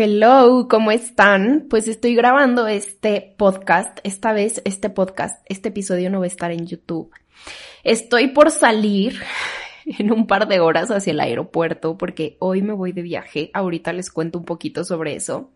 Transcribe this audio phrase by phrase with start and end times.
[0.00, 1.66] Hello, ¿cómo están?
[1.68, 3.98] Pues estoy grabando este podcast.
[4.04, 7.10] Esta vez este podcast, este episodio no va a estar en YouTube.
[7.82, 9.20] Estoy por salir
[9.98, 13.50] en un par de horas hacia el aeropuerto porque hoy me voy de viaje.
[13.52, 15.50] Ahorita les cuento un poquito sobre eso.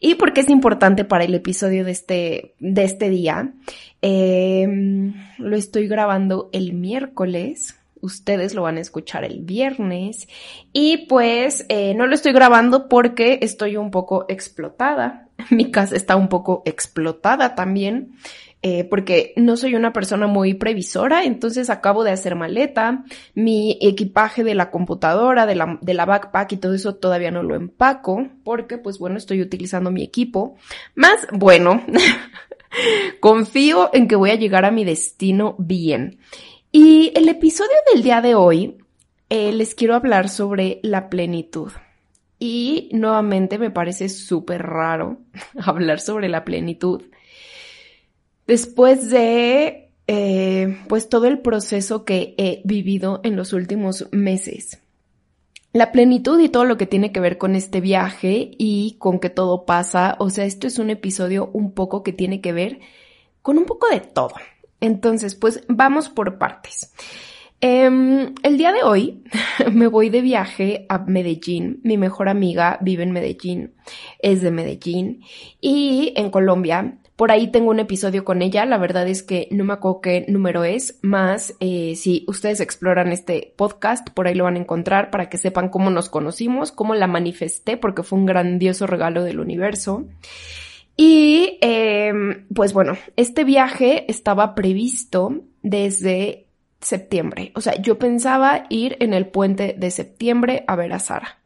[0.00, 3.52] Y porque es importante para el episodio de este, de este día.
[4.00, 10.28] Em, lo estoy grabando el miércoles ustedes lo van a escuchar el viernes.
[10.72, 15.28] Y pues eh, no lo estoy grabando porque estoy un poco explotada.
[15.50, 18.12] Mi casa está un poco explotada también.
[18.60, 24.42] Eh, porque no soy una persona muy previsora, entonces acabo de hacer maleta, mi equipaje
[24.42, 28.26] de la computadora, de la, de la backpack y todo eso todavía no lo empaco,
[28.42, 30.56] porque pues bueno, estoy utilizando mi equipo.
[30.96, 31.84] Más bueno,
[33.20, 36.18] confío en que voy a llegar a mi destino bien.
[36.70, 38.76] Y el episodio del día de hoy
[39.30, 41.72] eh, les quiero hablar sobre la plenitud.
[42.38, 45.18] Y nuevamente me parece súper raro
[45.58, 47.02] hablar sobre la plenitud.
[48.46, 54.78] Después de, eh, pues, todo el proceso que he vivido en los últimos meses.
[55.72, 59.30] La plenitud y todo lo que tiene que ver con este viaje y con que
[59.30, 60.16] todo pasa.
[60.18, 62.80] O sea, esto es un episodio un poco que tiene que ver
[63.42, 64.34] con un poco de todo.
[64.80, 66.92] Entonces, pues vamos por partes.
[67.60, 69.24] Em, el día de hoy
[69.72, 71.80] me voy de viaje a Medellín.
[71.82, 73.74] Mi mejor amiga vive en Medellín,
[74.20, 75.22] es de Medellín
[75.60, 76.98] y en Colombia.
[77.16, 80.24] Por ahí tengo un episodio con ella, la verdad es que no me acuerdo qué
[80.28, 85.10] número es, más eh, si ustedes exploran este podcast, por ahí lo van a encontrar
[85.10, 89.40] para que sepan cómo nos conocimos, cómo la manifesté, porque fue un grandioso regalo del
[89.40, 90.06] universo.
[91.00, 96.46] Y em, pues bueno, este viaje estaba previsto desde
[96.80, 97.52] septiembre.
[97.54, 101.38] O sea, yo pensaba ir en el puente de septiembre a ver a Sara.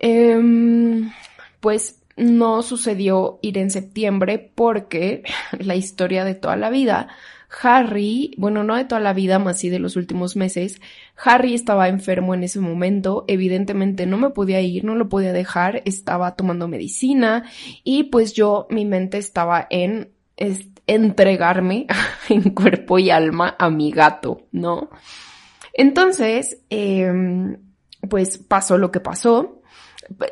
[0.00, 1.12] Em,
[1.60, 5.24] pues no sucedió ir en septiembre porque
[5.58, 7.08] la historia de toda la vida
[7.60, 10.80] Harry, bueno, no de toda la vida, más sí de los últimos meses,
[11.22, 15.82] Harry estaba enfermo en ese momento, evidentemente no me podía ir, no lo podía dejar,
[15.84, 17.44] estaba tomando medicina
[17.84, 20.10] y pues yo, mi mente estaba en
[20.86, 21.86] entregarme
[22.28, 24.90] en cuerpo y alma a mi gato, ¿no?
[25.72, 27.56] Entonces, em,
[28.08, 29.61] pues pasó lo que pasó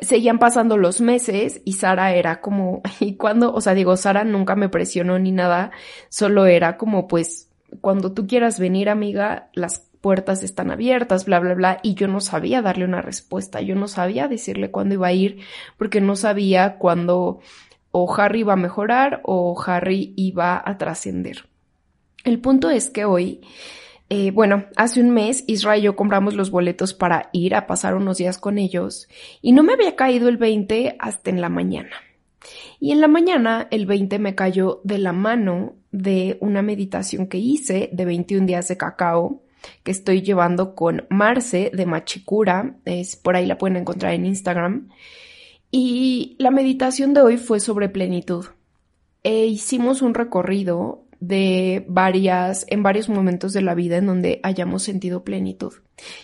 [0.01, 4.55] seguían pasando los meses y Sara era como, y cuando, o sea, digo, Sara nunca
[4.55, 5.71] me presionó ni nada,
[6.09, 7.49] solo era como, pues,
[7.79, 12.19] cuando tú quieras venir, amiga, las puertas están abiertas, bla, bla, bla, y yo no
[12.19, 15.39] sabía darle una respuesta, yo no sabía decirle cuándo iba a ir,
[15.77, 17.39] porque no sabía cuándo
[17.91, 21.45] o Harry iba a mejorar o Harry iba a trascender.
[22.23, 23.41] El punto es que hoy
[24.13, 27.95] eh, bueno, hace un mes Israel y yo compramos los boletos para ir a pasar
[27.95, 29.07] unos días con ellos
[29.41, 31.91] y no me había caído el 20 hasta en la mañana.
[32.81, 37.37] Y en la mañana el 20 me cayó de la mano de una meditación que
[37.37, 39.43] hice de 21 días de cacao
[39.81, 44.89] que estoy llevando con Marce de Machicura, es por ahí la pueden encontrar en Instagram.
[45.71, 48.47] Y la meditación de hoy fue sobre plenitud.
[49.23, 54.83] E hicimos un recorrido de varias, en varios momentos de la vida en donde hayamos
[54.83, 55.73] sentido plenitud.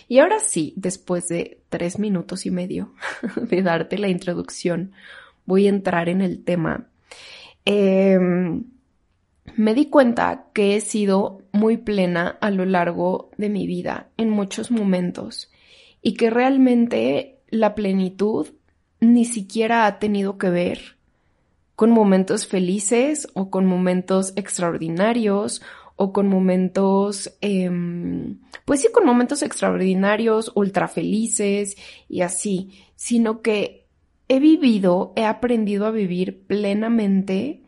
[0.08, 2.92] Y ahora sí, después de tres minutos y medio
[3.36, 4.92] de darte la introducción,
[5.46, 6.88] voy a entrar en el tema.
[7.64, 8.64] Em,
[9.56, 14.30] me di cuenta que he sido muy plena a lo largo de mi vida, en
[14.30, 15.50] muchos momentos,
[16.02, 18.48] y que realmente la plenitud
[18.98, 20.97] ni siquiera ha tenido que ver
[21.78, 25.62] con momentos felices o con momentos extraordinarios
[25.94, 31.76] o con momentos, em, pues sí, con momentos extraordinarios, ultra felices
[32.08, 33.86] y así, sino que
[34.26, 37.62] he vivido, he aprendido a vivir plenamente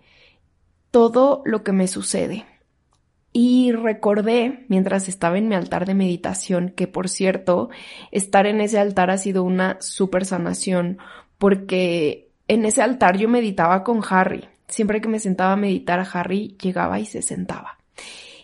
[0.90, 2.46] todo lo que me sucede.
[3.32, 7.70] Y recordé, mientras estaba en mi altar de meditación, que por cierto,
[8.10, 10.98] estar en ese altar ha sido una super sanación,
[11.38, 14.48] porque en ese altar yo meditaba con Harry.
[14.66, 17.78] Siempre que me sentaba a meditar, Harry llegaba y se sentaba.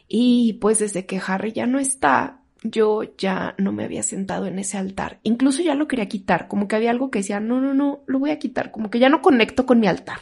[0.06, 4.60] Y pues desde que Harry ya no está, yo ya no me había sentado en
[4.60, 5.18] ese altar.
[5.24, 8.20] Incluso ya lo quería quitar, como que había algo que decía, no, no, no, lo
[8.20, 10.20] voy a quitar, como que ya no conecto con mi altar.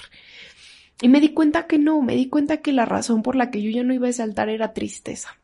[1.03, 3.61] Y me di cuenta que no, me di cuenta que la razón por la que
[3.61, 5.37] yo ya no iba a ese altar era tristeza.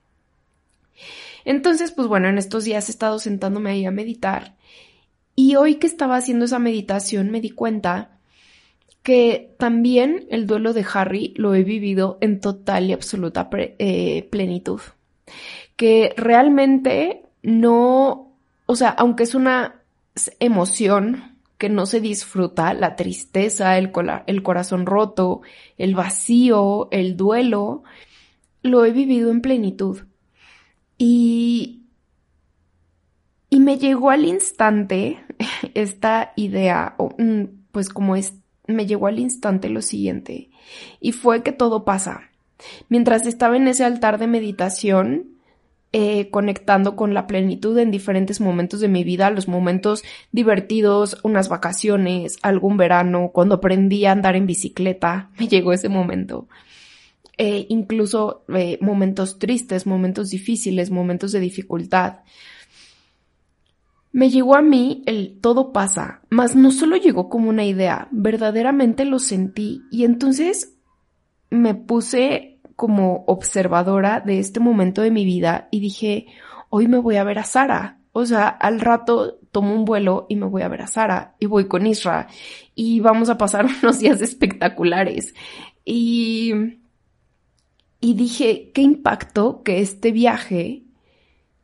[1.45, 4.57] Entonces, pues bueno, en estos días he estado sentándome ahí a meditar
[5.37, 8.17] y hoy que estaba haciendo esa meditación me di cuenta
[9.03, 14.81] que también el duelo de Harry lo he vivido en total y absoluta eh, plenitud.
[15.77, 18.35] Que realmente no,
[18.67, 19.83] o sea, aunque es una
[20.39, 23.93] emoción que no se disfruta, la tristeza, el,
[24.27, 25.43] el corazón roto,
[25.77, 27.83] el vacío, el duelo,
[28.63, 30.01] lo he vivido en plenitud.
[30.97, 31.83] Y,
[33.51, 35.23] y me llegó al instante
[35.75, 38.40] esta idea, mm, pues como es,
[38.75, 40.51] me llegó al instante lo siguiente,
[41.01, 42.31] y fue que todo pasa.
[42.89, 45.41] Mientras estaba en ese altar de meditación,
[45.93, 51.49] eh, conectando con la plenitud en diferentes momentos de mi vida, los momentos divertidos, unas
[51.49, 56.47] vacaciones, algún verano, cuando aprendí a andar en bicicleta, me llegó ese momento.
[57.39, 62.19] Eh, incluso eh, momentos tristes, momentos difíciles, momentos de dificultad.
[64.13, 69.05] Me llegó a mí el todo pasa, mas no solo llegó como una idea, verdaderamente
[69.05, 70.77] lo sentí y entonces
[71.51, 76.27] me puse como observadora de este momento de mi vida y dije,
[76.71, 77.99] hoy me voy a ver a Sara.
[78.13, 81.47] O sea, al rato tomo un vuelo y me voy a ver a Sara y
[81.47, 82.27] voy con Isra
[82.75, 85.35] y vamos a pasar unos días espectaculares.
[85.85, 86.81] Y
[88.01, 90.85] y dije, qué impacto que este viaje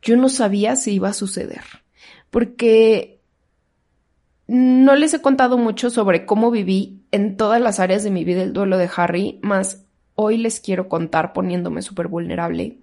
[0.01, 1.63] yo no sabía si iba a suceder,
[2.37, 3.19] porque
[4.45, 8.43] no les he contado mucho sobre cómo viví en todas las áreas de mi vida
[8.43, 12.77] el duelo de Harry, más hoy les quiero contar poniéndome súper vulnerable,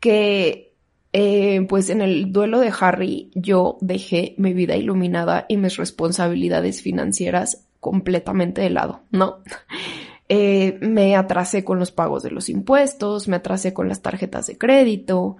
[0.00, 0.74] que
[1.12, 6.82] eh, pues en el duelo de Harry yo dejé mi vida iluminada y mis responsabilidades
[6.82, 9.44] financieras completamente de lado, ¿no?
[10.34, 14.56] Eh, me atrasé con los pagos de los impuestos, me atrasé con las tarjetas de
[14.56, 15.36] crédito,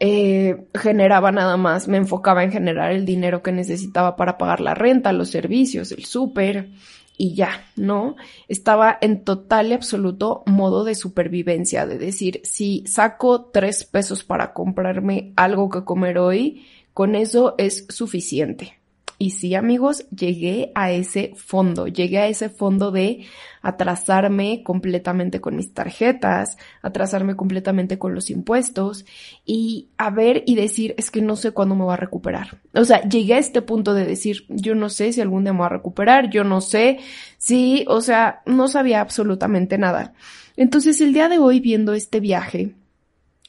[0.00, 4.74] eh, generaba nada más, me enfocaba en generar el dinero que necesitaba para pagar la
[4.74, 6.70] renta, los servicios, el súper
[7.18, 8.16] y ya, ¿no?
[8.48, 14.54] Estaba en total y absoluto modo de supervivencia, de decir, si saco tres pesos para
[14.54, 18.79] comprarme algo que comer hoy, con eso es suficiente.
[19.22, 23.26] Y sí, amigos, llegué a ese fondo, llegué a ese fondo de
[23.60, 29.04] atrasarme completamente con mis tarjetas, atrasarme completamente con los impuestos
[29.44, 32.62] y a ver y decir, es que no sé cuándo me va a recuperar.
[32.72, 35.58] O sea, llegué a este punto de decir, yo no sé si algún día me
[35.58, 37.00] va a recuperar, yo no sé
[37.36, 40.14] si, o sea, no sabía absolutamente nada.
[40.56, 42.74] Entonces, el día de hoy viendo este viaje,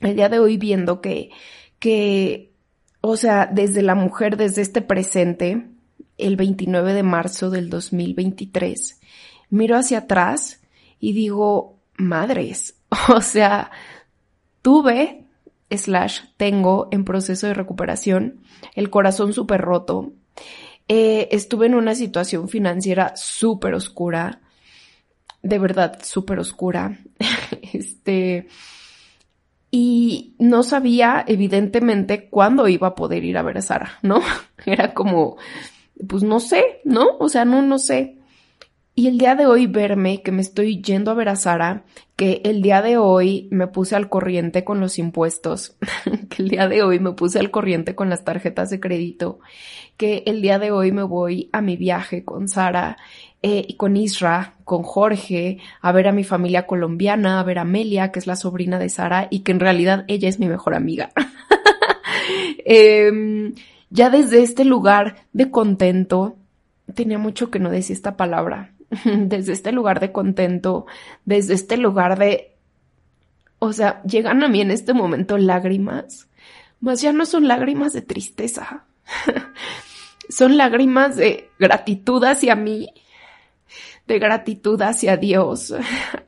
[0.01, 1.29] el día de hoy viendo que,
[1.79, 2.50] que
[3.01, 5.67] o sea, desde la mujer, desde este presente,
[6.17, 8.99] el 29 de marzo del 2023,
[9.49, 10.61] miro hacia atrás
[10.99, 12.75] y digo, madres,
[13.09, 13.71] o sea,
[14.61, 15.25] tuve,
[15.69, 18.41] slash, tengo en proceso de recuperación,
[18.75, 20.13] el corazón súper roto,
[20.87, 24.41] eh, estuve en una situación financiera súper oscura,
[25.41, 26.99] de verdad súper oscura,
[27.73, 28.47] este,
[29.71, 34.21] y no sabía evidentemente cuándo iba a poder ir a ver a Sara, ¿no?
[34.65, 35.37] Era como,
[36.07, 37.17] pues no sé, ¿no?
[37.19, 38.17] O sea, no, no sé.
[38.93, 41.85] Y el día de hoy verme que me estoy yendo a ver a Sara,
[42.17, 45.77] que el día de hoy me puse al corriente con los impuestos,
[46.29, 49.39] que el día de hoy me puse al corriente con las tarjetas de crédito,
[49.95, 52.97] que el día de hoy me voy a mi viaje con Sara
[53.43, 57.61] eh, y con Isra, con Jorge, a ver a mi familia colombiana, a ver a
[57.61, 60.75] Amelia, que es la sobrina de Sara y que en realidad ella es mi mejor
[60.75, 61.11] amiga.
[62.63, 63.55] Em,
[63.89, 66.35] ya desde este lugar de contento,
[66.93, 68.73] tenía mucho que no decía esta palabra,
[69.05, 70.85] desde este lugar de contento,
[71.25, 72.51] desde este lugar de,
[73.57, 76.27] o sea, llegan a mí en este momento lágrimas,
[76.79, 78.85] mas ya no son lágrimas de tristeza,
[80.29, 82.93] son lágrimas de gratitud hacia mí
[84.11, 85.73] de gratitud hacia Dios,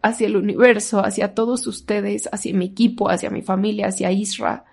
[0.02, 4.66] hacia el universo, hacia todos ustedes, hacia mi equipo, hacia mi familia, hacia Isra,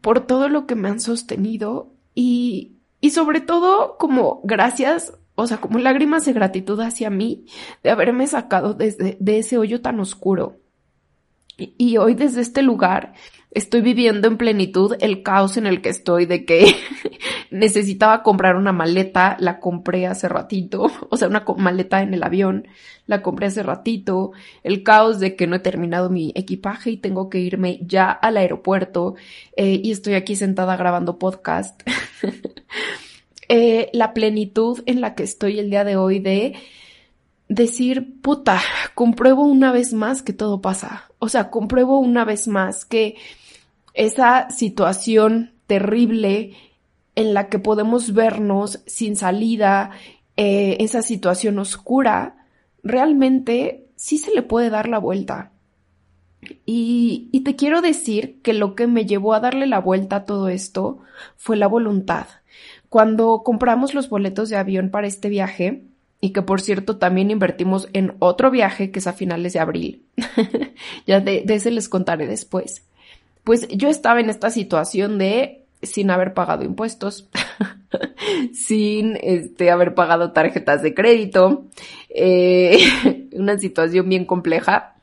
[0.00, 5.58] por todo lo que me han sostenido y, y sobre todo como gracias, o sea,
[5.58, 7.44] como lágrimas de gratitud hacia mí
[7.82, 10.56] de haberme sacado desde, de ese hoyo tan oscuro.
[11.58, 13.12] Y hoy desde este lugar
[13.54, 16.74] estoy viviendo en plenitud el caos en el que estoy, de que
[17.50, 22.66] necesitaba comprar una maleta, la compré hace ratito, o sea, una maleta en el avión,
[23.06, 24.32] la compré hace ratito,
[24.62, 28.36] el caos de que no he terminado mi equipaje y tengo que irme ya al
[28.36, 29.14] aeropuerto
[29.56, 31.82] eh, y estoy aquí sentada grabando podcast.
[33.54, 36.54] Eh, la plenitud en la que estoy el día de hoy de
[37.48, 38.62] decir, puta,
[38.94, 41.10] compruebo una vez más que todo pasa.
[41.18, 43.16] O sea, compruebo una vez más que
[43.94, 46.54] esa situación terrible
[47.14, 49.90] en la que podemos vernos sin salida,
[50.36, 52.46] eh, esa situación oscura,
[52.82, 55.52] realmente sí se le puede dar la vuelta.
[56.66, 60.24] Y, y te quiero decir que lo que me llevó a darle la vuelta a
[60.24, 60.98] todo esto
[61.36, 62.26] fue la voluntad.
[62.88, 65.84] Cuando compramos los boletos de avión para este viaje,
[66.20, 70.06] y que por cierto también invertimos en otro viaje que es a finales de abril,
[71.06, 72.84] ya de, de ese les contaré después.
[73.44, 77.28] Pues yo estaba en esta situación de sin haber pagado impuestos,
[78.52, 81.64] sin este, haber pagado tarjetas de crédito,
[82.08, 82.78] eh,
[83.32, 84.94] una situación bien compleja,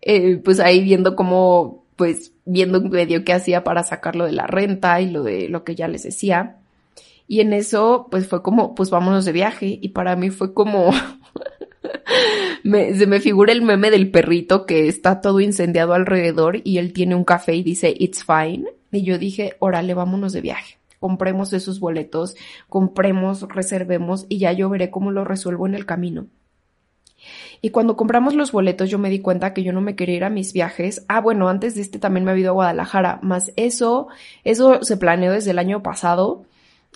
[0.00, 4.46] eh, pues ahí viendo cómo, pues viendo un medio que hacía para sacarlo de la
[4.48, 6.56] renta y lo de lo que ya les decía.
[7.28, 9.78] Y en eso, pues fue como, pues vámonos de viaje.
[9.80, 10.90] Y para mí fue como,
[12.64, 16.92] me, se me figura el meme del perrito que está todo incendiado alrededor y él
[16.92, 18.66] tiene un café y dice, it's fine.
[18.90, 20.78] Y yo dije, órale, vámonos de viaje.
[21.00, 22.36] Compremos esos boletos,
[22.68, 26.26] compremos, reservemos y ya yo veré cómo lo resuelvo en el camino.
[27.60, 30.24] Y cuando compramos los boletos yo me di cuenta que yo no me quería ir
[30.24, 31.04] a mis viajes.
[31.08, 34.08] Ah, bueno, antes de este también me había ido a Guadalajara, más eso,
[34.44, 36.44] eso se planeó desde el año pasado.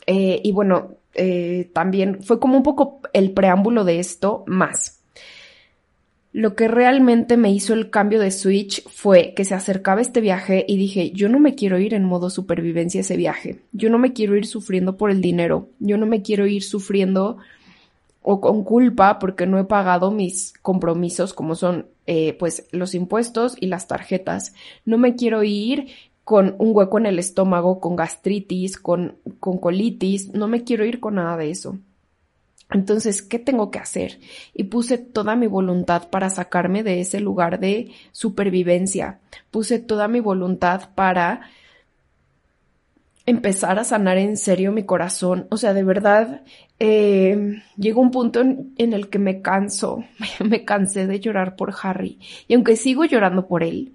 [0.07, 5.03] Eh, y bueno, eh, también fue como un poco el preámbulo de esto más.
[6.33, 10.67] Lo que realmente me hizo el cambio de switch fue que se acercaba este viaje
[10.69, 14.13] y dije, yo no me quiero ir en modo supervivencia ese viaje, yo no me
[14.13, 17.39] quiero ir sufriendo por el dinero, yo no me quiero ir sufriendo
[18.29, 23.57] o con culpa porque no he pagado mis compromisos como son eh, pues los impuestos
[23.59, 24.53] y las tarjetas.
[24.85, 25.87] No me quiero ir
[26.27, 30.99] con un hueco en el estómago, con gastritis, con, con colitis, no me quiero ir
[30.99, 31.79] con nada de eso.
[32.69, 34.19] Entonces, ¿qué tengo que hacer?
[34.53, 39.21] Y puse toda mi voluntad para sacarme de ese lugar de supervivencia.
[39.53, 41.43] Puse toda mi voluntad para
[43.25, 45.47] empezar a sanar en serio mi corazón.
[45.51, 46.43] O sea, de verdad,
[46.81, 50.03] eh, llegó un punto en, el que me canso,
[50.45, 52.19] me cansé de llorar por Harry.
[52.49, 53.93] Y aunque sigo llorando por él,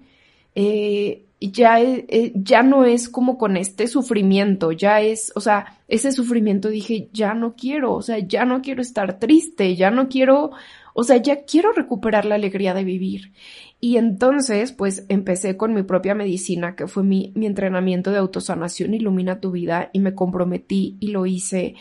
[0.54, 6.12] eh, ya, eh, ya no es como con este sufrimiento, ya es, o sea, ese
[6.12, 10.52] sufrimiento dije, ya no quiero, o sea, ya no quiero estar triste, ya no quiero,
[10.94, 13.32] o sea, ya quiero recuperar la alegría de vivir.
[13.80, 18.94] Y entonces, pues empecé con mi propia medicina, que fue mi, mi entrenamiento de autosanación
[18.94, 21.74] Ilumina tu vida, y me comprometí y lo hice.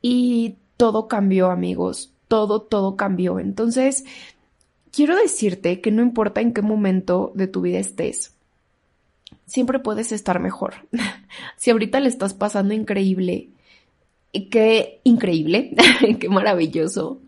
[0.00, 3.38] Y todo cambió, amigos, todo, todo cambió.
[3.38, 4.04] Entonces,
[4.92, 8.31] quiero decirte que no importa en qué momento de tu vida estés,
[9.46, 10.74] siempre puedes estar mejor.
[11.56, 13.50] si ahorita le estás pasando increíble,
[14.32, 15.74] qué increíble,
[16.20, 17.20] qué maravilloso,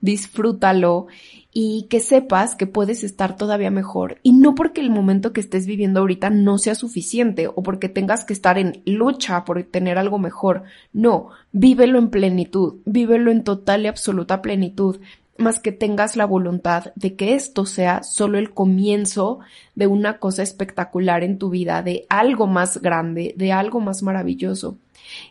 [0.00, 1.06] disfrútalo
[1.52, 4.18] y que sepas que puedes estar todavía mejor.
[4.22, 8.24] Y no porque el momento que estés viviendo ahorita no sea suficiente o porque tengas
[8.24, 10.62] que estar en lucha por tener algo mejor.
[10.92, 15.00] No, vívelo en plenitud, vívelo en total y absoluta plenitud
[15.40, 19.40] más que tengas la voluntad de que esto sea solo el comienzo
[19.74, 24.78] de una cosa espectacular en tu vida, de algo más grande, de algo más maravilloso.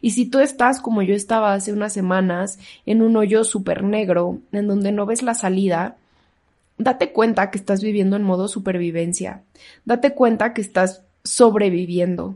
[0.02, 4.40] Y si tú estás como yo estaba hace unas semanas, en un hoyo súper negro,
[4.52, 5.98] en donde no ves la salida,
[6.78, 9.44] date cuenta que estás viviendo en modo supervivencia,
[9.86, 12.36] date cuenta que estás sobreviviendo.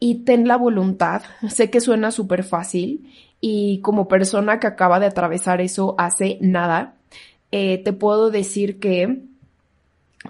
[0.00, 3.10] Y ten la voluntad, sé que suena súper fácil
[3.40, 6.94] y como persona que acaba de atravesar eso hace nada,
[7.50, 9.22] eh, te puedo decir que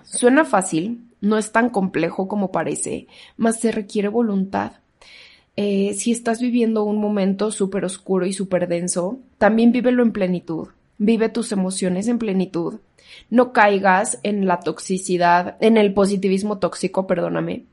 [0.05, 3.07] suena fácil, no es tan complejo como parece,
[3.37, 4.73] mas se requiere voluntad.
[5.57, 10.69] Eh, si estás viviendo un momento súper oscuro y súper denso, también vívelo en plenitud.
[10.99, 12.77] Vive tus emociones en plenitud.
[13.31, 17.65] No caigas en la toxicidad, en el positivismo tóxico, perdóname,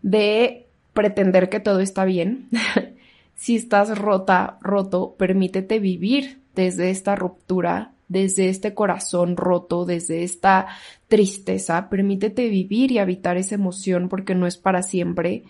[0.00, 2.48] de pretender que todo está bien.
[3.34, 10.66] si estás rota, roto, permítete vivir desde esta ruptura desde este corazón roto, desde esta
[11.08, 15.44] tristeza, permítete vivir y habitar esa emoción porque no es para siempre.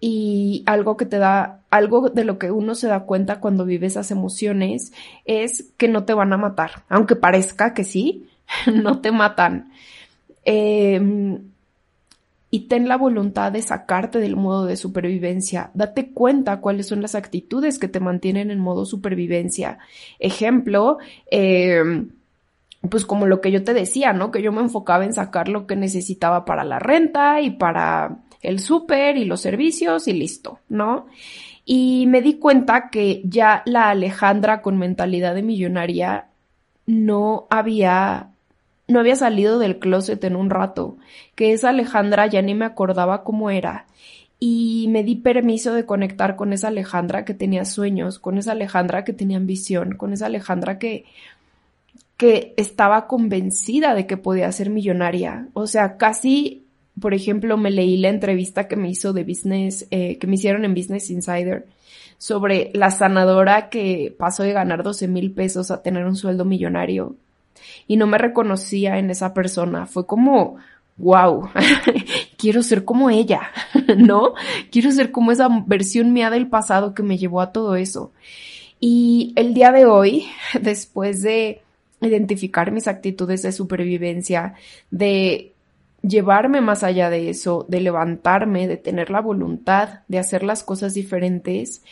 [0.00, 3.86] Y algo que te da, algo de lo que uno se da cuenta cuando vive
[3.86, 4.92] esas emociones
[5.24, 8.28] es que no te van a matar, aunque parezca que sí,
[8.72, 9.72] no te matan.
[10.44, 11.40] Em,
[12.50, 15.70] y ten la voluntad de sacarte del modo de supervivencia.
[15.74, 19.78] Date cuenta cuáles son las actitudes que te mantienen en modo supervivencia.
[20.18, 20.98] Ejemplo,
[21.30, 22.04] eh,
[22.88, 24.30] pues como lo que yo te decía, ¿no?
[24.30, 28.60] Que yo me enfocaba en sacar lo que necesitaba para la renta y para el
[28.60, 31.06] súper y los servicios y listo, ¿no?
[31.64, 36.28] Y me di cuenta que ya la Alejandra con mentalidad de millonaria
[36.86, 38.30] no había
[38.88, 40.96] no había salido del closet en un rato,
[41.34, 43.86] que esa Alejandra ya ni me acordaba cómo era.
[44.38, 49.04] Y me di permiso de conectar con esa Alejandra que tenía sueños, con esa Alejandra
[49.04, 51.06] que tenía ambición, con esa Alejandra que,
[52.16, 55.48] que estaba convencida de que podía ser millonaria.
[55.54, 56.64] O sea, casi,
[57.00, 60.64] por ejemplo, me leí la entrevista que me hizo de Business, eh, que me hicieron
[60.64, 61.66] en Business Insider
[62.18, 67.16] sobre la sanadora que pasó de ganar 12 mil pesos a tener un sueldo millonario.
[67.86, 69.86] Y no me reconocía en esa persona.
[69.86, 70.56] Fue como,
[70.96, 71.50] wow,
[72.36, 73.50] quiero ser como ella,
[73.96, 74.34] ¿no?
[74.70, 78.12] Quiero ser como esa versión mía del pasado que me llevó a todo eso.
[78.80, 80.26] Y el día de hoy,
[80.60, 81.62] después de
[82.00, 84.54] identificar mis actitudes de supervivencia,
[84.90, 85.52] de
[86.02, 90.94] llevarme más allá de eso, de levantarme, de tener la voluntad de hacer las cosas
[90.94, 91.82] diferentes,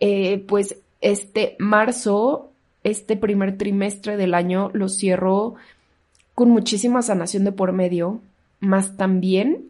[0.00, 2.51] eh, pues este marzo,
[2.84, 5.54] este primer trimestre del año lo cierro
[6.34, 8.20] con muchísima sanación de por medio,
[8.60, 9.66] más también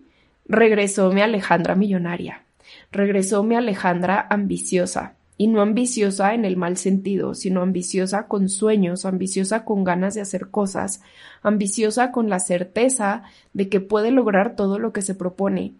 [0.46, 2.42] regresó mi Alejandra millonaria,
[2.90, 9.04] regresó mi Alejandra ambiciosa, y no ambiciosa en el mal sentido, sino ambiciosa con sueños,
[9.04, 11.02] ambiciosa con ganas de hacer cosas,
[11.42, 15.72] ambiciosa con la certeza de que puede lograr todo lo que se propone.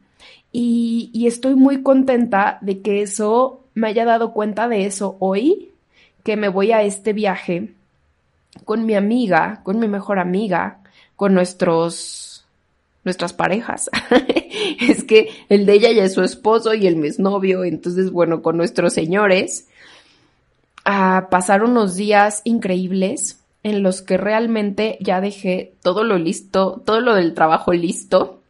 [0.51, 5.72] Y, y estoy muy contenta de que eso me haya dado cuenta de eso hoy,
[6.23, 7.73] que me voy a este viaje
[8.65, 10.79] con mi amiga, con mi mejor amiga,
[11.17, 12.33] con nuestros
[13.05, 13.91] nuestras parejas.
[14.81, 18.43] es que el de ella ya es su esposo y el es novio, entonces bueno,
[18.43, 19.69] con nuestros señores,
[20.85, 27.01] a pasar unos días increíbles en los que realmente ya dejé todo lo listo, todo
[27.01, 28.41] lo del trabajo listo.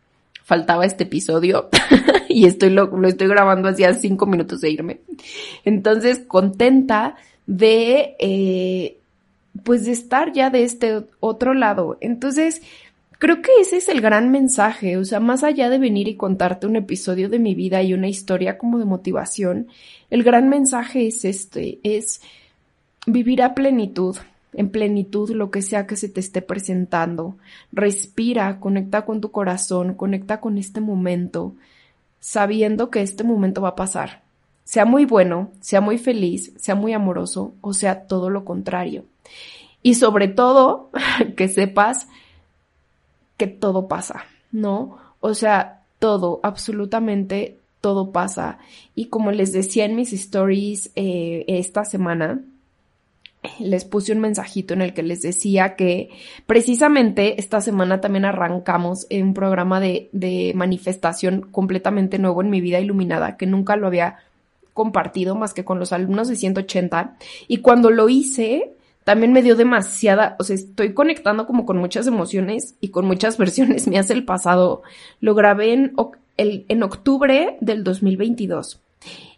[0.45, 1.69] Faltaba este episodio
[2.29, 5.01] y estoy lo, lo estoy grabando hacía cinco minutos de irme.
[5.65, 7.17] Entonces, contenta
[7.53, 8.97] de, eh,
[9.63, 11.99] pues de estar ya de este otro lado.
[12.01, 12.63] Entonces,
[13.23, 16.67] Creo que ese es el gran mensaje, o sea, más allá de venir y contarte
[16.67, 19.69] un episodio de mi vida y una historia como de motivación,
[20.11, 22.21] el gran mensaje es este, es
[23.07, 24.17] vivir a plenitud,
[24.55, 27.37] en plenitud lo que sea que se te esté presentando.
[27.71, 31.55] Respira, conecta con tu corazón, conecta con este momento,
[32.19, 34.23] sabiendo que este momento va a pasar.
[34.73, 39.05] Sea muy bueno, sea muy feliz, sea muy amoroso o sea todo lo contrario.
[39.83, 40.89] Y sobre todo,
[41.37, 42.09] que sepas
[43.37, 44.97] que todo pasa, ¿no?
[45.21, 48.61] O sea, todo, absolutamente todo pasa.
[48.95, 52.41] Y como les decía en mis stories eh, esta semana,
[53.59, 56.09] les puse un mensajito en el que les decía que
[56.47, 63.37] precisamente esta semana también arrancamos un programa de manifestación completamente nuevo en mi vida iluminada,
[63.37, 64.17] que nunca lo había
[64.75, 67.17] compartido más que con los alumnos de 180.
[67.49, 68.73] Y cuando lo hice,
[69.05, 73.39] también me dio demasiada, o sea, estoy conectando como con muchas emociones y con muchas
[73.39, 74.83] versiones me hace el pasado.
[75.21, 75.95] Lo grabé en,
[76.37, 78.81] en octubre del 2022.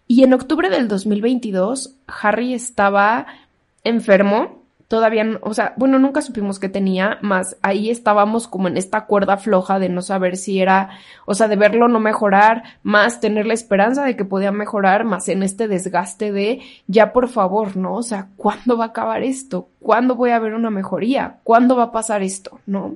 [0.06, 3.26] Y en octubre del 2022, Harry estaba
[3.84, 4.63] enfermo
[4.94, 9.38] todavía, o sea, bueno, nunca supimos que tenía, más ahí estábamos como en esta cuerda
[9.38, 10.90] floja de no saber si era,
[11.26, 15.28] o sea, de verlo no mejorar, más tener la esperanza de que podía mejorar, más
[15.28, 17.96] en este desgaste de, ya por favor, ¿no?
[17.96, 19.68] O sea, ¿cuándo va a acabar esto?
[19.80, 21.38] ¿Cuándo voy a ver una mejoría?
[21.42, 22.60] ¿Cuándo va a pasar esto?
[22.64, 22.94] ¿No?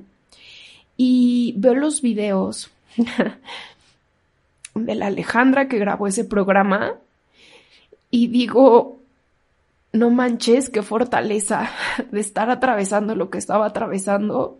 [0.95, 2.71] Y veo los videos
[4.73, 6.93] de la Alejandra que grabó ese programa
[8.09, 8.98] y digo,
[9.91, 11.69] no manches, qué fortaleza
[12.11, 14.59] de estar atravesando lo que estaba atravesando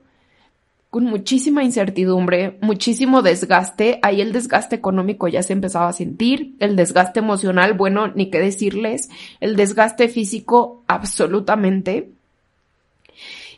[0.89, 4.00] con muchísima incertidumbre, muchísimo desgaste.
[4.02, 8.39] Ahí el desgaste económico ya se empezaba a sentir, el desgaste emocional, bueno, ni qué
[8.39, 12.10] decirles, el desgaste físico absolutamente.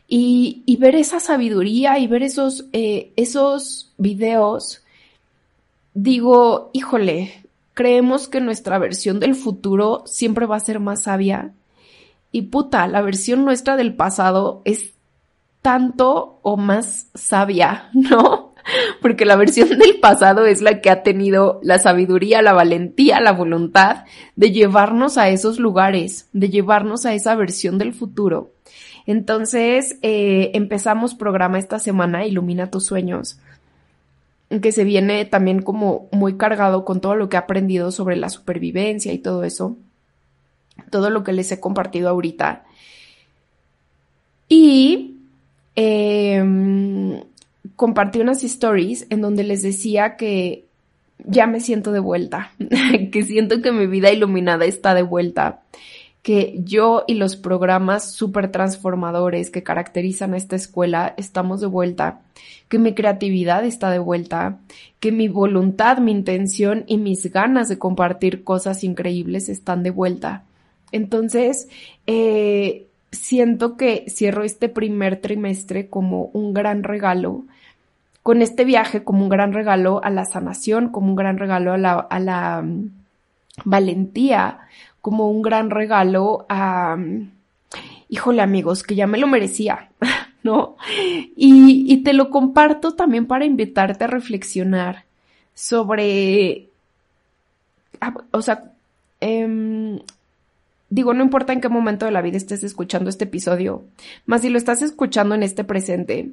[0.10, 4.84] Y, y ver esa sabiduría y ver esos, eh, esos videos,
[5.94, 11.54] digo, híjole, creemos que nuestra versión del futuro siempre va a ser más sabia
[12.32, 14.94] y puta, la versión nuestra del pasado es
[15.62, 18.54] tanto o más sabia, ¿no?
[19.02, 23.32] Porque la versión del pasado es la que ha tenido la sabiduría, la valentía, la
[23.32, 28.52] voluntad de llevarnos a esos lugares, de llevarnos a esa versión del futuro.
[29.08, 33.40] Entonces, eh, empezamos programa esta semana, Ilumina tus sueños.
[34.62, 38.30] que se viene también como muy cargado con todo lo que he aprendido sobre la
[38.30, 39.78] supervivencia y todo eso,
[40.90, 42.64] todo lo que les he compartido ahorita.
[44.50, 45.18] Y
[45.76, 47.24] eh,
[47.76, 50.66] compartí unas stories en donde les decía que
[51.26, 52.52] ya me siento de vuelta,
[53.12, 55.62] que siento que mi vida iluminada está de vuelta,
[56.22, 62.22] que yo y los programas súper transformadores que caracterizan a esta escuela estamos de vuelta,
[62.70, 64.60] que mi creatividad está de vuelta,
[65.00, 70.44] que mi voluntad, mi intención y mis ganas de compartir cosas increíbles están de vuelta.
[70.92, 71.70] Entonces,
[72.08, 77.46] eh, siento que cierro este primer trimestre como un gran regalo
[78.24, 81.78] con este viaje como un gran regalo a la sanación, como un gran regalo a
[81.78, 82.92] la, a la mm,
[83.66, 84.60] valentía,
[85.02, 87.32] como un gran regalo a, mm,
[88.10, 89.90] híjole amigos, que ya me lo merecía,
[90.44, 90.76] ¿no?
[91.36, 95.06] Y, y te lo comparto también para invitarte a reflexionar
[95.56, 96.68] sobre,
[98.02, 98.72] ah, o sea,
[99.20, 100.00] eh,
[100.92, 103.86] digo, no importa en qué momento de la vida estés escuchando este episodio,
[104.28, 106.30] más si lo estás escuchando en este presente,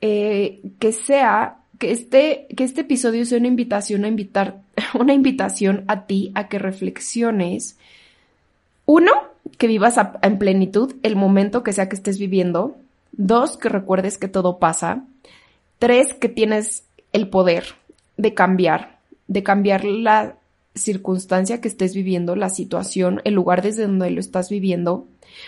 [0.00, 4.60] eh, que sea, que este, que este episodio sea una invitación a invitar,
[4.94, 7.78] una invitación a ti a que reflexiones.
[8.84, 9.12] Uno,
[9.56, 12.76] que vivas en plenitud el momento que sea que estés viviendo.
[13.12, 15.04] Dos, que recuerdes que todo pasa.
[15.78, 17.64] Tres, que tienes el poder
[18.16, 18.98] de cambiar,
[19.28, 20.37] de cambiar la
[20.78, 25.06] circunstancia que estés viviendo, la situación, el lugar desde donde lo estás viviendo.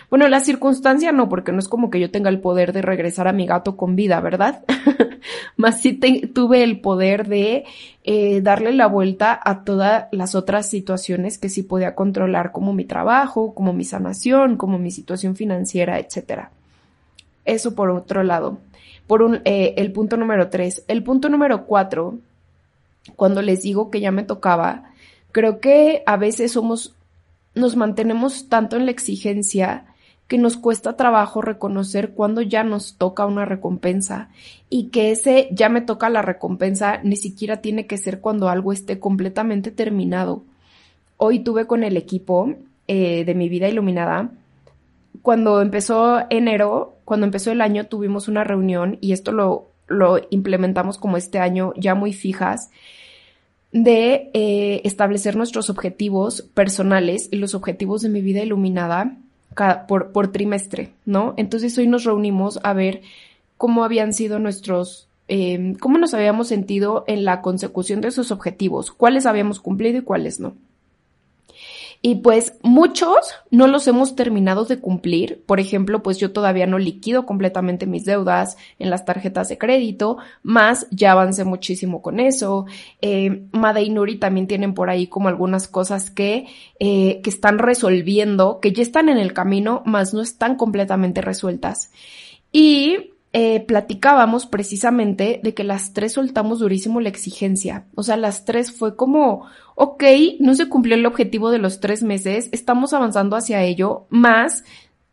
[0.08, 3.28] Bueno, la circunstancia no, porque no es como que yo tenga el poder de regresar
[3.28, 4.64] a mi gato con vida, ¿verdad?
[5.56, 7.64] Más sí tuve el poder de
[8.04, 12.84] eh, darle la vuelta a todas las otras situaciones que sí podía controlar, como mi
[12.84, 16.50] trabajo, como mi sanación, como mi situación financiera, etcétera.
[17.44, 18.58] Eso por otro lado.
[19.06, 20.84] Por un, eh, el punto número tres.
[20.88, 22.18] El punto número cuatro,
[23.16, 24.89] cuando les digo que ya me tocaba,
[25.32, 26.94] Creo que a veces somos,
[27.54, 29.84] nos mantenemos tanto en la exigencia
[30.30, 34.28] que nos cuesta trabajo reconocer cuando ya nos toca una recompensa
[34.68, 38.72] y que ese ya me toca la recompensa ni siquiera tiene que ser cuando algo
[38.72, 40.44] esté completamente terminado.
[41.16, 42.54] Hoy tuve con el equipo
[42.86, 44.30] eh, de mi vida iluminada.
[45.20, 50.96] Cuando empezó enero, cuando empezó el año, tuvimos una reunión y esto lo, lo implementamos
[50.96, 52.70] como este año ya muy fijas
[53.72, 59.16] de eh, establecer nuestros objetivos personales y los objetivos de mi vida iluminada
[59.87, 61.35] por, por trimestre, ¿no?
[61.37, 63.02] Entonces hoy nos reunimos a ver
[63.56, 68.90] cómo habían sido nuestros, eh, cómo nos habíamos sentido en la consecución de esos objetivos,
[68.90, 70.54] cuáles habíamos cumplido y cuáles no.
[72.02, 73.18] Y pues muchos
[73.50, 75.44] no los hemos terminado de cumplir.
[75.44, 80.16] Por ejemplo, pues yo todavía no liquido completamente mis deudas en las tarjetas de crédito,
[80.42, 82.64] más ya avancé muchísimo con eso.
[83.02, 86.46] Eh, Made y Nuri también tienen por ahí como algunas cosas que,
[86.78, 91.92] eh, que están resolviendo, que ya están en el camino, más no están completamente resueltas.
[92.50, 97.86] Y eh, platicábamos precisamente de que las tres soltamos durísimo la exigencia.
[97.94, 100.02] O sea, las tres fue como, ok,
[100.40, 104.64] no se cumplió el objetivo de los tres meses, estamos avanzando hacia ello, más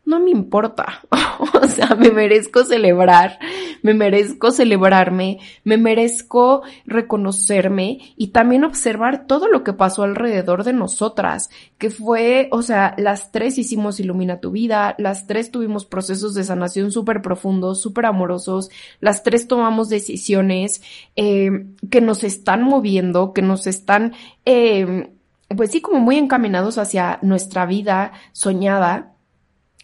[0.08, 1.02] no me importa.
[1.62, 3.38] o sea, me merezco celebrar,
[3.82, 10.72] me merezco celebrarme, me merezco reconocerme y también observar todo lo que pasó alrededor de
[10.72, 16.32] nosotras, que fue, o sea, las tres hicimos Ilumina tu vida, las tres tuvimos procesos
[16.32, 20.80] de sanación súper profundos, súper amorosos, las tres tomamos decisiones
[21.16, 24.14] eh, que nos están moviendo, que nos están,
[24.46, 25.10] eh,
[25.54, 29.14] pues sí, como muy encaminados hacia nuestra vida soñada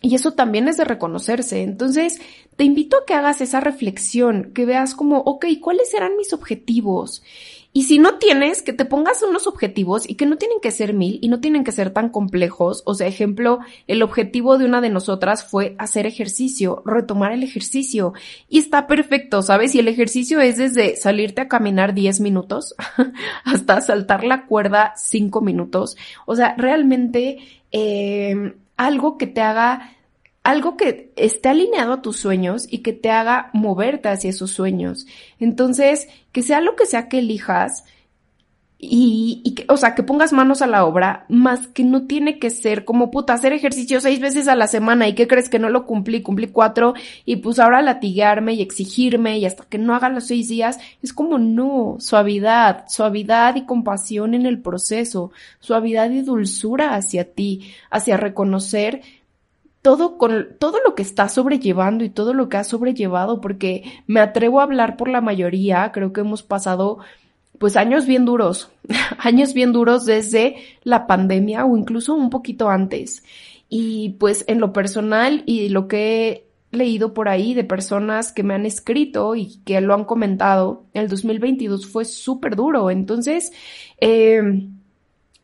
[0.05, 1.63] y eso también es de reconocerse.
[1.63, 2.21] Entonces,
[2.57, 7.23] te invito a que hagas esa reflexión, que veas como, ok, ¿cuáles serán mis objetivos?
[7.73, 10.93] Y si no tienes, que te pongas unos objetivos y que no tienen que ser
[10.93, 12.83] mil y no tienen que ser tan complejos.
[12.85, 18.13] O sea, ejemplo, el objetivo de una de nosotras fue hacer ejercicio, retomar el ejercicio.
[18.47, 19.75] Y está perfecto, ¿sabes?
[19.75, 22.75] Y el ejercicio es desde salirte a caminar 10 minutos
[23.45, 25.97] hasta saltar la cuerda 5 minutos.
[26.27, 27.39] O sea, realmente
[27.73, 29.91] eh, algo que te haga
[30.43, 35.07] algo que esté alineado a tus sueños y que te haga moverte hacia esos sueños.
[35.41, 37.85] Entonces, que sea lo que sea que elijas
[38.91, 42.39] y, y que, o sea, que pongas manos a la obra, más que no tiene
[42.39, 45.59] que ser como puta, hacer ejercicio seis veces a la semana y qué crees que
[45.59, 46.95] no lo cumplí, cumplí cuatro
[47.25, 51.13] y pues ahora latigarme y exigirme y hasta que no haga los seis días, es
[51.13, 58.17] como no, suavidad, suavidad y compasión en el proceso, suavidad y dulzura hacia ti, hacia
[58.17, 59.03] reconocer
[59.85, 64.21] todo con todo lo que está sobrellevando y todo lo que ha sobrellevado, porque me
[64.21, 67.01] atrevo a hablar por la mayoría, creo que hemos pasado
[67.59, 68.71] pues años bien duros,
[69.19, 73.25] años bien duros desde la pandemia o incluso un poquito antes.
[73.69, 78.43] Y pues en lo personal y lo que he leído por ahí de personas que
[78.43, 82.91] me han escrito y que lo han comentado, el 2022 fue súper duro.
[82.91, 83.53] Entonces,
[84.01, 84.69] eh,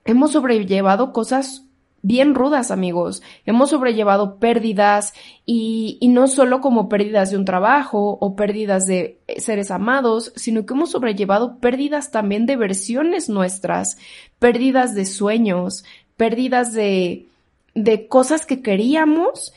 [0.05, 1.67] hemos sobrellevado cosas
[2.03, 3.23] bien rudas, amigos.
[3.47, 5.13] Hemos sobrellevado pérdidas
[5.47, 10.67] y, y, no solo como pérdidas de un trabajo o pérdidas de seres amados, sino
[10.67, 13.99] que hemos sobrellevado pérdidas también de versiones nuestras,
[14.39, 15.85] pérdidas de sueños,
[16.17, 17.27] pérdidas de,
[17.75, 19.53] de cosas que queríamos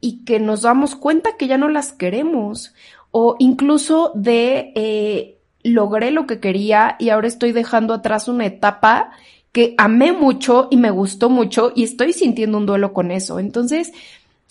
[0.00, 2.74] y que nos damos cuenta que ya no las queremos
[3.10, 9.10] o incluso de eh, logré lo que quería y ahora estoy dejando atrás una etapa
[9.58, 13.40] que amé mucho y me gustó mucho y estoy sintiendo un duelo con eso.
[13.40, 13.92] Entonces,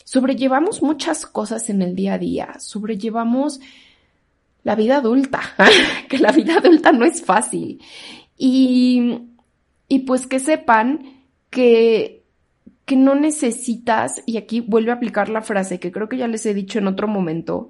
[0.03, 3.61] sobrellevamos muchas cosas en el día a día, sobrellevamos
[4.65, 5.39] la vida adulta,
[6.09, 7.81] que la vida adulta no es fácil.
[8.37, 9.19] Y,
[9.87, 12.25] y pues que sepan que,
[12.83, 16.45] que no necesitas, y aquí vuelve a aplicar la frase que creo que ya les
[16.45, 17.69] he dicho en otro momento,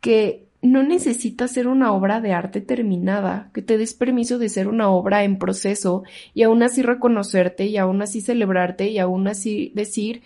[0.00, 4.68] que no necesitas ser una obra de arte terminada, que te des permiso de ser
[4.68, 6.02] una obra en proceso
[6.34, 10.22] y aún así reconocerte y aún así celebrarte y aún así decir,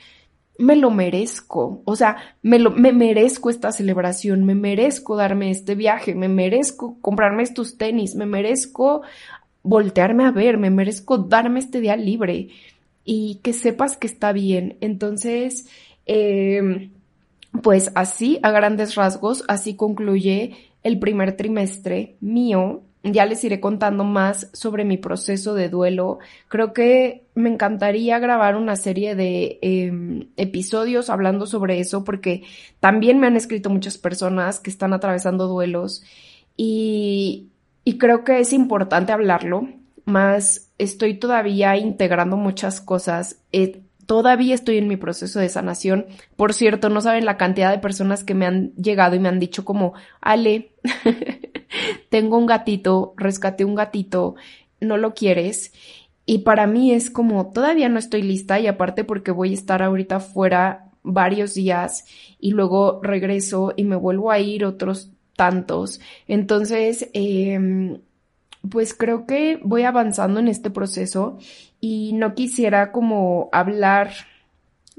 [0.58, 6.14] me lo merezco, o sea, me, me merezco esta celebración, me merezco darme este viaje,
[6.14, 9.02] me merezco comprarme estos tenis, me merezco
[9.62, 12.48] voltearme a ver, me merezco darme este día libre
[13.04, 14.76] y que sepas que está bien.
[14.80, 15.66] Entonces,
[16.06, 16.90] eh,
[17.62, 22.82] pues así, a grandes rasgos, así concluye el primer trimestre mío.
[23.02, 26.18] Ya les iré contando más sobre mi proceso de duelo.
[26.48, 32.42] Creo que me encantaría grabar una serie de em, episodios hablando sobre eso porque
[32.78, 36.02] también me han escrito muchas personas que están atravesando duelos
[36.58, 37.48] y,
[37.84, 39.66] y creo que es importante hablarlo.
[40.04, 43.40] Más estoy todavía integrando muchas cosas.
[44.10, 46.06] Todavía estoy en mi proceso de sanación.
[46.34, 49.38] Por cierto, no saben la cantidad de personas que me han llegado y me han
[49.38, 50.72] dicho como, Ale,
[52.10, 54.34] tengo un gatito, rescaté un gatito,
[54.80, 55.72] no lo quieres.
[56.26, 59.80] Y para mí es como, todavía no estoy lista y aparte porque voy a estar
[59.80, 62.04] ahorita fuera varios días
[62.40, 66.00] y luego regreso y me vuelvo a ir otros tantos.
[66.26, 68.00] Entonces, eh,
[68.68, 71.38] pues creo que voy avanzando en este proceso
[71.80, 74.12] y no quisiera como hablar,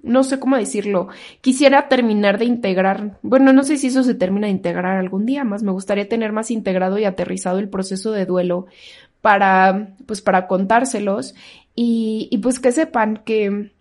[0.04, 1.10] no sé cómo decirlo,
[1.41, 5.44] quisiera terminar de integrar, bueno, no sé si eso se termina de integrar algún día
[5.44, 8.65] más, me gustaría tener más integrado y aterrizado el proceso de duelo
[9.22, 11.36] para, pues para contárselos
[11.76, 13.72] y, y pues que sepan que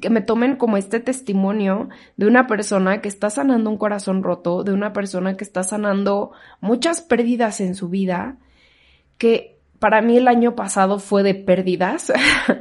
[0.00, 4.64] que me tomen como este testimonio de una persona que está sanando un corazón roto,
[4.64, 8.36] de una persona que está sanando muchas pérdidas en su vida
[9.18, 9.55] que
[9.86, 12.12] para mí el año pasado fue de pérdidas,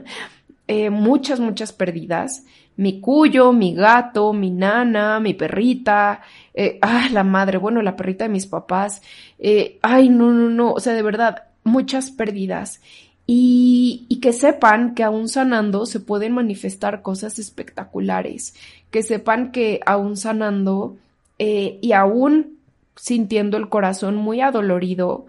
[0.68, 2.44] eh, muchas, muchas pérdidas.
[2.78, 6.22] Mi cuyo, mi gato, mi nana, mi perrita,
[6.54, 9.02] eh, ah, la madre, bueno, la perrita de mis papás,
[9.40, 12.80] eh, ay, no, no, no, o sea, de verdad, muchas pérdidas.
[13.26, 18.54] Y, y, que sepan que aún sanando se pueden manifestar cosas espectaculares,
[18.92, 20.96] que sepan que aún sanando
[21.40, 22.60] eh, y aún
[22.96, 25.26] sintiendo el corazón muy adolorido,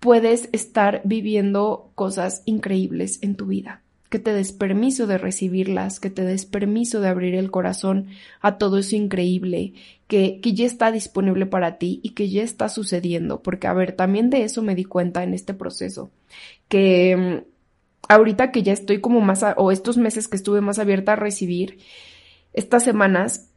[0.00, 6.10] puedes estar viviendo cosas increíbles en tu vida, que te des permiso de recibirlas, que
[6.10, 8.06] te des permiso de abrir el corazón
[8.40, 9.74] a todo eso increíble,
[10.06, 13.92] que, que ya está disponible para ti y que ya está sucediendo, porque a ver,
[13.92, 16.10] también de eso me di cuenta en este proceso,
[16.68, 17.48] que mm,
[18.08, 21.78] ahorita que ya estoy como más, o estos meses que estuve más abierta a recibir,
[22.54, 23.50] estas semanas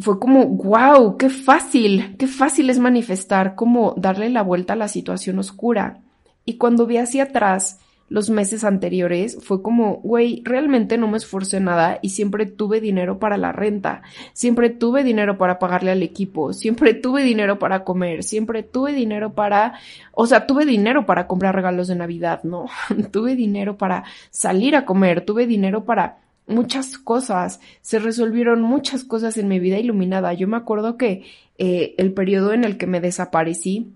[0.00, 4.88] fue como, wow, qué fácil, qué fácil es manifestar, como darle la vuelta a la
[4.88, 5.98] situación oscura.
[6.44, 11.60] Y cuando vi hacia atrás los meses anteriores, fue como, güey, realmente no me esforcé
[11.60, 16.52] nada y siempre tuve dinero para la renta, siempre tuve dinero para pagarle al equipo,
[16.52, 19.74] siempre tuve dinero para comer, siempre tuve dinero para,
[20.12, 22.66] o sea, tuve dinero para comprar regalos de Navidad, ¿no?
[23.10, 29.36] tuve dinero para salir a comer, tuve dinero para muchas cosas, se resolvieron muchas cosas
[29.36, 30.32] en mi vida iluminada.
[30.32, 31.24] Yo me acuerdo que
[31.58, 33.92] eh, el periodo en el que me desaparecí,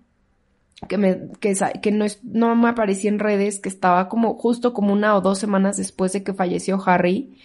[0.89, 4.93] que me, que, que no, no me aparecí en redes, que estaba como justo como
[4.93, 7.37] una o dos semanas después de que falleció Harry,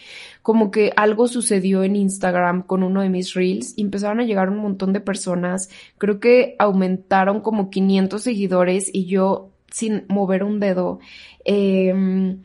[0.41, 4.49] como que algo sucedió en Instagram con uno de mis reels y empezaron a llegar
[4.49, 5.69] un montón de personas.
[5.97, 10.99] Creo que aumentaron como 500 seguidores y yo sin mover un dedo.
[11.45, 12.37] Eh,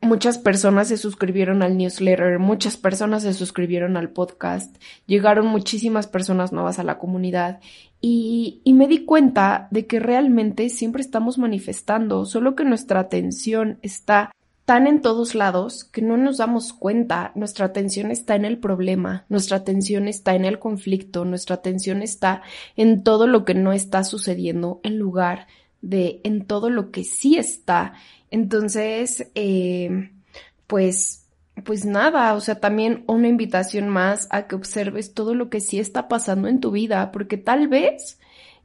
[0.00, 6.52] Muchas personas se suscribieron al newsletter, muchas personas se suscribieron al podcast, llegaron muchísimas personas
[6.52, 7.58] nuevas a la comunidad
[8.00, 14.30] y, me di cuenta de que realmente siempre estamos manifestando, solo que nuestra atención está
[14.64, 19.26] tan en todos lados que no nos damos cuenta, nuestra atención está en el problema,
[19.28, 22.42] nuestra atención está en el conflicto, nuestra atención está
[22.76, 25.48] en todo lo que no está sucediendo en lugar
[25.82, 27.94] en todo lo que sí está.
[28.30, 30.10] Entonces, eh,
[30.66, 31.26] pues,
[31.64, 35.78] pues nada, o sea, también una invitación más a que observes todo lo que sí
[35.78, 38.18] está pasando en tu vida, porque tal vez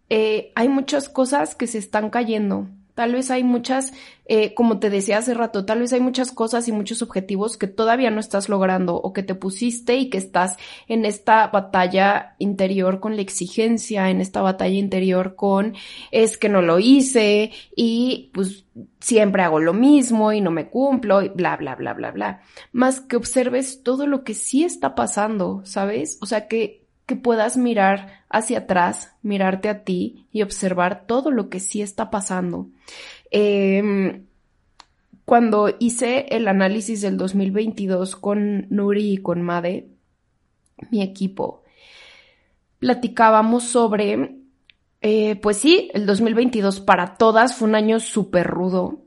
[0.10, 3.92] eh, hay muchas cosas que se están cayendo, Tal vez hay muchas,
[4.26, 7.68] eh, como te decía hace rato, tal vez hay muchas cosas y muchos objetivos que
[7.68, 13.00] todavía no estás logrando o que te pusiste y que estás en esta batalla interior
[13.00, 15.74] con la exigencia, en esta batalla interior con
[16.12, 18.66] es que no lo hice y pues
[19.00, 22.42] siempre hago lo mismo y no me cumplo y bla, bla, bla, bla, bla.
[22.72, 26.18] Más que observes todo lo que sí está pasando, ¿sabes?
[26.22, 31.50] O sea, que que puedas mirar hacia atrás, mirarte a ti y observar todo lo
[31.50, 32.68] que sí está pasando.
[33.32, 34.26] Em,
[35.26, 39.88] cuando hice el análisis del 2022 con Nuri y con Made,
[40.92, 41.64] mi equipo,
[42.80, 44.38] platicábamos sobre,
[45.02, 49.03] eh, pues sí, el 2022 para todas fue un año súper rudo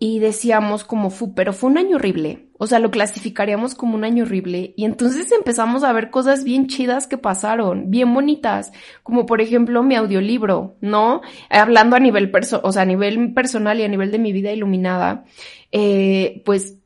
[0.00, 2.46] y decíamos como fue, pero fue un año horrible.
[2.56, 4.74] O sea, lo clasificaríamos como un año horrible.
[4.76, 9.82] Y entonces empezamos a ver cosas bien chidas que pasaron, bien bonitas, como por ejemplo
[9.82, 11.20] mi audiolibro, ¿no?
[11.50, 14.52] Hablando a nivel perso o sea, a nivel personal y a nivel de mi vida
[14.52, 15.24] iluminada,
[15.72, 16.76] eh, pues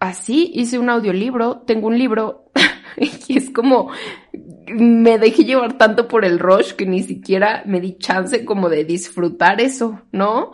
[0.00, 2.50] así hice un audiolibro, tengo un libro
[3.26, 3.90] y es como
[4.32, 8.84] me dejé llevar tanto por el rush que ni siquiera me di chance como de
[8.84, 10.52] disfrutar eso, ¿no?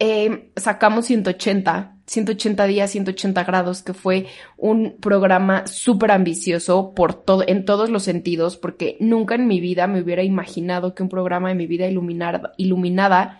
[0.00, 4.26] Eh, sacamos 180, 180 días, 180 grados, que fue
[4.56, 9.86] un programa súper ambicioso por todo, en todos los sentidos, porque nunca en mi vida
[9.86, 13.38] me hubiera imaginado que un programa de mi vida iluminada,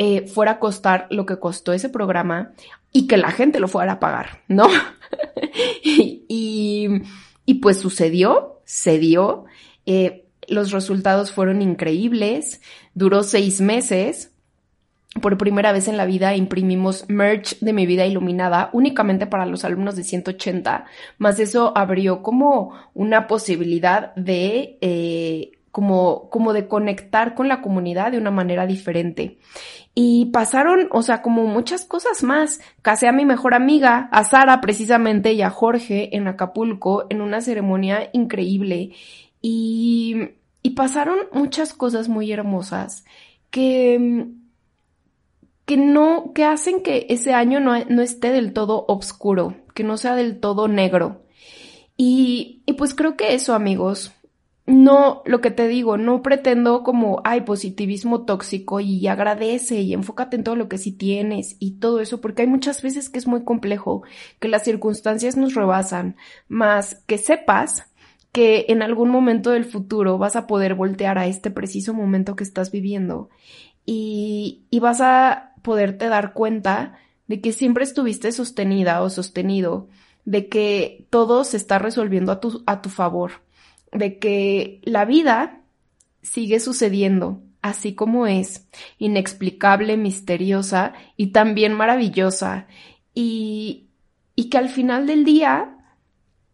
[0.00, 2.52] eh, fuera a costar lo que costó ese programa
[2.92, 4.68] y que la gente lo fuera a pagar, ¿no?
[5.82, 6.22] y,
[7.44, 9.46] y, pues sucedió, se dio.
[9.86, 12.60] Eh, los resultados fueron increíbles,
[12.94, 14.32] duró seis meses,
[15.20, 19.64] por primera vez en la vida imprimimos merch de mi vida iluminada únicamente para los
[19.64, 20.84] alumnos de 180,
[21.18, 28.10] más eso abrió como una posibilidad de eh, como, como de conectar con la comunidad
[28.10, 29.38] de una manera diferente.
[29.94, 32.60] Y pasaron, o sea, como muchas cosas más.
[32.82, 37.40] Casé a mi mejor amiga, a Sara precisamente y a Jorge en Acapulco en una
[37.40, 38.90] ceremonia increíble.
[39.40, 40.30] Y,
[40.62, 43.04] y pasaron muchas cosas muy hermosas
[43.50, 44.26] que
[45.68, 49.98] que no, que hacen que ese año no, no esté del todo oscuro, que no
[49.98, 51.26] sea del todo negro.
[51.94, 54.14] Y, y pues creo que eso, amigos,
[54.64, 60.36] no, lo que te digo, no pretendo como, hay positivismo tóxico y agradece y enfócate
[60.36, 63.26] en todo lo que sí tienes y todo eso, porque hay muchas veces que es
[63.26, 64.04] muy complejo,
[64.40, 66.16] que las circunstancias nos rebasan,
[66.48, 67.92] más que sepas
[68.32, 72.44] que en algún momento del futuro vas a poder voltear a este preciso momento que
[72.44, 73.28] estás viviendo
[73.84, 79.90] y, y vas a poderte dar cuenta de que siempre estuviste sostenida o sostenido,
[80.24, 83.32] de que todo se está resolviendo a tu, a tu favor,
[83.92, 85.60] de que la vida
[86.22, 92.66] sigue sucediendo así como es, inexplicable, misteriosa y también maravillosa,
[93.14, 93.88] y,
[94.36, 95.76] y que al final del día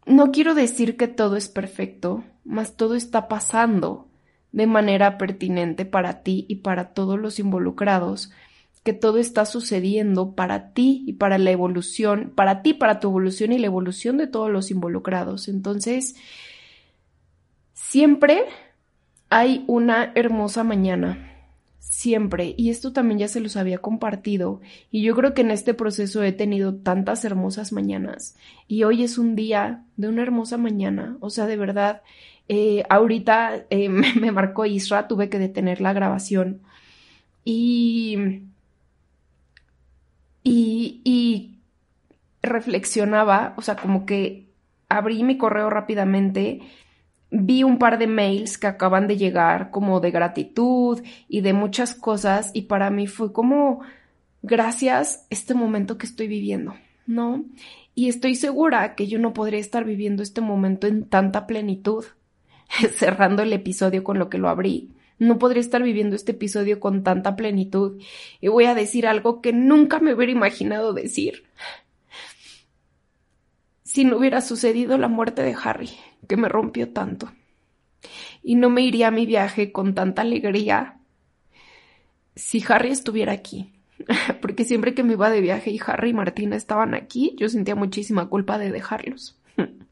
[0.06, 4.08] no quiero decir que todo es perfecto, mas todo está pasando
[4.50, 8.32] de manera pertinente para ti y para todos los involucrados,
[8.84, 13.52] que todo está sucediendo para ti y para la evolución, para ti, para tu evolución
[13.52, 15.48] y la evolución de todos los involucrados.
[15.48, 16.16] Entonces,
[17.72, 18.44] siempre
[19.30, 21.30] hay una hermosa mañana.
[21.78, 22.54] Siempre.
[22.58, 24.60] Y esto también ya se los había compartido.
[24.90, 28.36] Y yo creo que en este proceso he tenido tantas hermosas mañanas.
[28.68, 31.16] Y hoy es un día de una hermosa mañana.
[31.20, 32.02] O sea, de verdad,
[32.48, 33.88] eh, ahorita eh,
[34.20, 36.60] me marcó Isra, tuve que detener la grabación.
[37.44, 38.42] Y
[40.44, 41.58] y, y
[42.42, 44.46] reflexionaba, o sea, como que
[44.88, 46.60] abrí mi correo rápidamente,
[47.30, 51.94] vi un par de mails que acaban de llegar como de gratitud y de muchas
[51.94, 53.80] cosas y para mí fue como
[54.42, 56.74] gracias este momento que estoy viviendo,
[57.06, 57.44] ¿no?
[57.96, 62.04] Y estoy segura que yo no podría estar viviendo este momento en tanta plenitud,
[62.92, 67.02] cerrando el episodio con lo que lo abrí, no podría estar viviendo este episodio con
[67.02, 68.00] tanta plenitud
[68.40, 71.44] y voy a decir algo que nunca me hubiera imaginado decir.
[73.82, 75.90] si no hubiera sucedido la muerte de Harry,
[76.26, 77.30] que me rompió tanto.
[78.42, 80.98] Y no me iría a mi viaje con tanta alegría
[82.34, 83.72] si Harry estuviera aquí.
[84.40, 87.74] Porque siempre que me iba de viaje y Harry y Martina estaban aquí, yo sentía
[87.74, 89.38] muchísima culpa de dejarlos.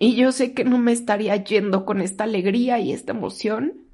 [0.00, 3.88] Y yo sé que no me estaría yendo con esta alegría y esta emoción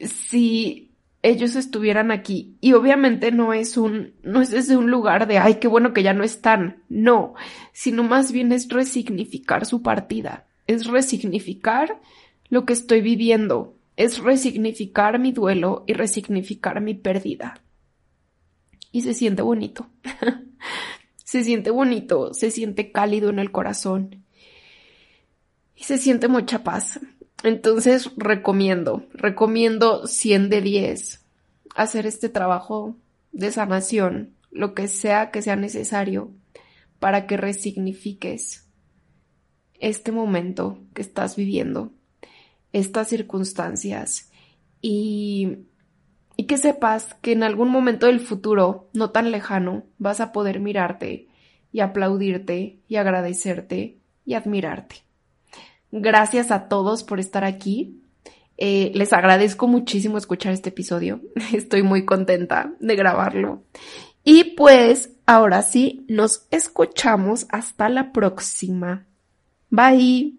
[0.00, 0.92] si
[1.22, 2.56] ellos estuvieran aquí.
[2.60, 6.04] Y obviamente no es un, no es desde un lugar de, ay, qué bueno que
[6.04, 6.84] ya no están.
[6.88, 7.34] No,
[7.72, 10.46] sino más bien es resignificar su partida.
[10.68, 12.00] Es resignificar
[12.48, 13.74] lo que estoy viviendo.
[13.96, 17.60] Es resignificar mi duelo y resignificar mi pérdida.
[18.92, 19.88] Y se siente bonito.
[21.28, 24.24] se siente bonito, se siente cálido en el corazón
[25.76, 27.00] y se siente mucha paz.
[27.42, 31.26] Entonces recomiendo, recomiendo 100 de 10
[31.74, 32.96] hacer este trabajo
[33.32, 36.32] de sanación, lo que sea que sea necesario
[36.98, 38.66] para que resignifiques
[39.80, 41.92] este momento que estás viviendo,
[42.72, 44.30] estas circunstancias
[44.80, 45.58] y
[46.40, 50.60] y que sepas que en algún momento del futuro, no tan lejano, vas a poder
[50.60, 51.26] mirarte
[51.72, 55.02] y aplaudirte y agradecerte y admirarte.
[55.90, 58.00] Gracias a todos por estar aquí.
[58.56, 61.20] Eh, les agradezco muchísimo escuchar este episodio.
[61.52, 63.64] Estoy muy contenta de grabarlo.
[64.22, 69.06] Y pues, ahora sí, nos escuchamos hasta la próxima.
[69.70, 70.38] Bye.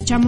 [0.00, 0.22] Echamos